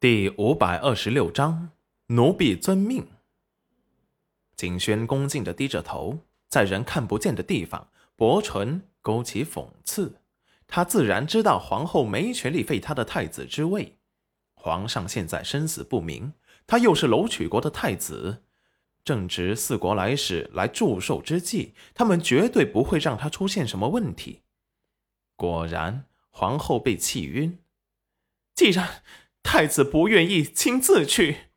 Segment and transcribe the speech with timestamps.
[0.00, 1.70] 第五百二十六章，
[2.06, 3.04] 奴婢遵命。
[4.54, 10.20] 景轩恭敬的低着头，在人看不见的地方，薄唇勾起讽刺。
[10.68, 13.98] 他自然知道皇后没权利废他的太子之位。
[14.54, 16.32] 皇上现在生死不明，
[16.64, 18.44] 他又是楼曲国的太子，
[19.04, 24.42] 正值四国来使来祝寿之际，他们绝对不会让他出现什么问题。
[25.34, 27.58] 果然，皇后被气晕。
[28.54, 29.02] 既然。
[29.50, 31.52] 太子不愿意亲自去，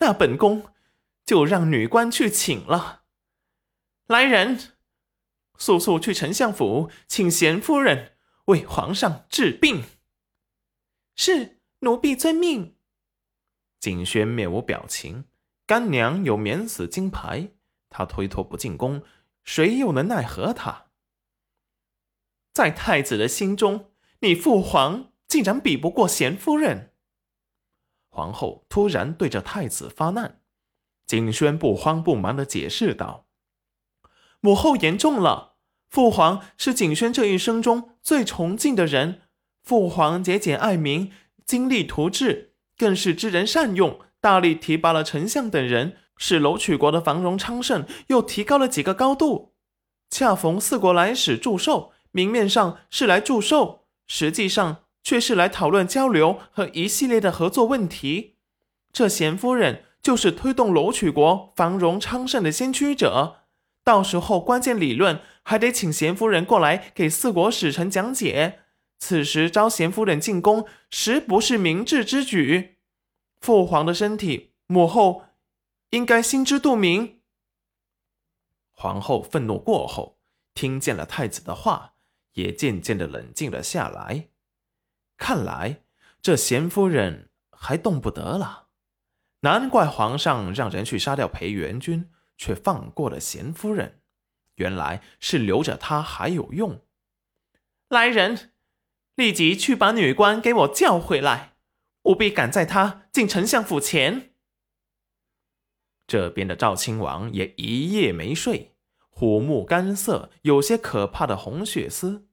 [0.00, 0.74] 那本宫
[1.24, 3.04] 就让女官去请了。
[4.06, 4.74] 来人，
[5.56, 8.18] 速速去丞相府请贤夫人
[8.48, 9.82] 为皇上治病。
[11.16, 12.76] 是，奴婢遵命。
[13.80, 15.24] 景轩面无表情，
[15.64, 17.52] 干娘有免死金牌，
[17.88, 19.02] 他推脱不进宫，
[19.44, 20.90] 谁又能奈何他？
[22.52, 26.88] 在太子的心中，你父皇竟然比不过贤夫人。
[28.20, 30.40] 皇后突然对着太子发难，
[31.06, 33.24] 景轩不慌不忙的解释道
[34.40, 35.54] ：“母后言重了，
[35.88, 39.22] 父皇是景轩这一生中最崇敬的人。
[39.62, 41.10] 父皇节俭爱民，
[41.46, 49.54] 精力图治，更是知人善用，大力提拔了丞相等人，使楼曲国的繁荣昌盛又提高了几个高度。
[50.10, 58.36] 恰逢四国来使祝寿，明面上是来祝寿，实际上……”却是来讨论交流和一系列的合作问题。
[58.92, 63.36] 这贤夫人就是推动楼曲国繁荣昌盛的先驱者。
[63.82, 68.60] 到时候关键理论还得请贤夫人过来给四国使臣讲解。
[68.98, 72.76] 此时招贤夫人进宫，实不是明智之举。
[73.40, 75.24] 父皇的身体，母后
[75.90, 77.20] 应该心知肚明。
[78.72, 80.18] 皇后愤怒过后，
[80.52, 81.94] 听见了太子的话，
[82.34, 84.29] 也渐渐的冷静了下来。
[85.20, 85.82] 看来
[86.22, 88.68] 这贤夫人还动不得了，
[89.40, 94.00] 难怪皇上让人去杀掉裴元君，却放过了贤夫人，
[94.54, 96.82] 原来是留着她还有用。
[97.90, 98.52] 来人，
[99.14, 101.52] 立即去把女官给我叫回来，
[102.04, 104.30] 务必赶在她进丞相府前。
[106.06, 108.74] 这边的赵亲王也一夜没睡，
[109.10, 112.29] 虎目干涩，有些可怕的红血丝。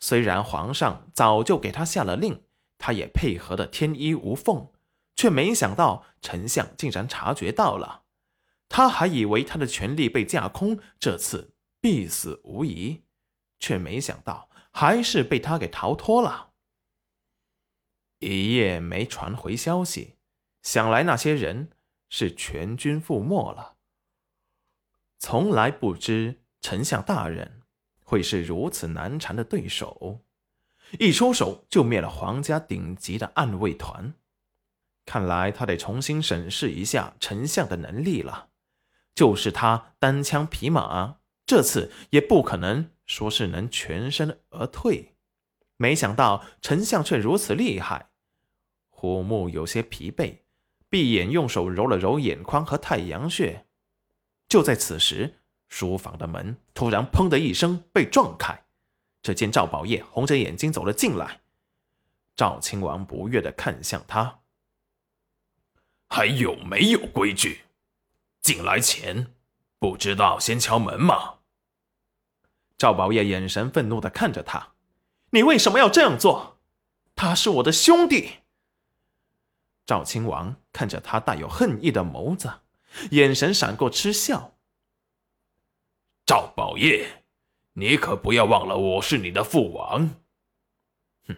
[0.00, 2.42] 虽然皇上早就给他下了令，
[2.78, 4.70] 他也配合的天衣无缝，
[5.16, 8.02] 却没想到丞相竟然察觉到了。
[8.68, 13.04] 他还以为他的权力被架空，这次必死无疑，
[13.58, 16.52] 却没想到还是被他给逃脱了。
[18.18, 20.16] 一夜没传回消息，
[20.62, 21.70] 想来那些人
[22.08, 23.76] 是全军覆没了。
[25.18, 27.63] 从来不知丞相大人。
[28.04, 30.20] 会是如此难缠的对手，
[31.00, 34.14] 一出手就灭了皇家顶级的暗卫团。
[35.06, 38.50] 看来他得重新审视一下丞相的能力了。
[39.14, 45.14] 就是他单枪匹马，这次也不可能说是能全身而退。
[45.76, 48.10] 没想到丞相却如此厉害。
[48.90, 50.38] 虎目有些疲惫，
[50.88, 53.66] 闭眼用手揉了揉眼眶和太阳穴。
[54.48, 55.40] 就在此时。
[55.74, 58.62] 书房的门突然“砰”的一声被撞开，
[59.24, 61.40] 只见赵宝业红着眼睛走了进来。
[62.36, 64.42] 赵亲王不悦的看向他
[66.08, 67.62] ：“还有没有规矩？
[68.40, 69.34] 进来前
[69.80, 71.38] 不知道先敲门吗？”
[72.78, 74.74] 赵宝业眼神愤怒的看着他
[75.30, 76.60] ：“你为什么要这样做？
[77.16, 78.34] 他是我的兄弟。”
[79.84, 82.60] 赵亲王看着他带有恨意的眸子，
[83.10, 84.53] 眼神闪过嗤笑。
[86.26, 87.24] 赵宝业，
[87.74, 90.22] 你可不要忘了我是你的父王。
[91.26, 91.36] 哼，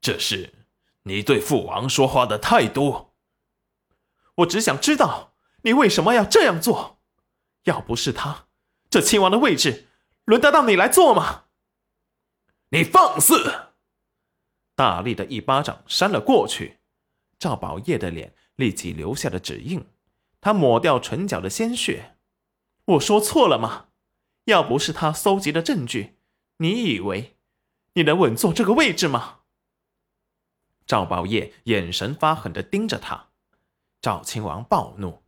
[0.00, 0.54] 这是
[1.02, 3.10] 你对父王说话的态度。
[4.36, 5.34] 我只想知道
[5.64, 7.00] 你为什么要这样做。
[7.64, 8.46] 要不是他，
[8.88, 9.88] 这亲王的位置
[10.24, 11.44] 轮得到你来做吗？
[12.70, 13.68] 你放肆！
[14.74, 16.78] 大力的一巴掌扇了过去，
[17.38, 19.84] 赵宝业的脸立即留下了指印。
[20.40, 22.16] 他抹掉唇角的鲜血。
[22.86, 23.88] 我说错了吗？
[24.44, 26.16] 要不是他搜集的证据，
[26.56, 27.36] 你以为
[27.94, 29.40] 你能稳坐这个位置吗？
[30.84, 33.28] 赵宝业眼神发狠的盯着他。
[34.00, 35.22] 赵亲王暴怒：“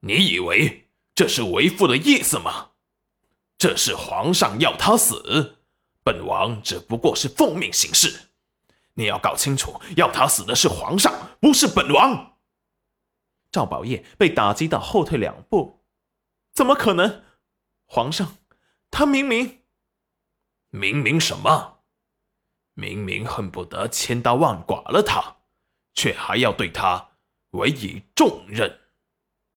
[0.00, 2.70] 你以为这是为父的意思吗？
[3.58, 5.58] 这是皇上要他死，
[6.02, 8.30] 本王只不过是奉命行事。
[8.94, 12.38] 你要搞清楚，要他死的是皇上，不是本王。”
[13.52, 15.84] 赵宝业被打击到后退两步
[16.54, 17.22] ：“怎么可能？”
[17.94, 18.38] 皇上，
[18.90, 19.64] 他明明，
[20.70, 21.80] 明明什么？
[22.72, 25.36] 明明恨不得千刀万剐了他，
[25.92, 27.10] 却还要对他
[27.50, 28.80] 委以重任。